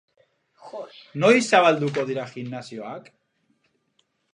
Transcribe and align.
Noiz 1.25 1.43
zabalduko 1.57 2.09
dira 2.11 2.27
gimnasioak? 2.33 3.17